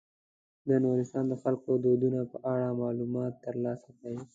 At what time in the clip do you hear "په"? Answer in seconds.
2.31-2.37